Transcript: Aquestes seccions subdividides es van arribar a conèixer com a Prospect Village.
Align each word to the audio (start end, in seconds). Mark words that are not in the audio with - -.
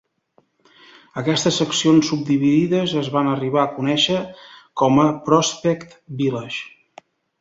Aquestes 1.21 1.59
seccions 1.61 2.09
subdividides 2.13 2.95
es 3.03 3.11
van 3.17 3.29
arribar 3.33 3.61
a 3.65 3.69
conèixer 3.75 4.17
com 4.83 4.99
a 5.05 5.07
Prospect 5.29 5.95
Village. 6.23 7.07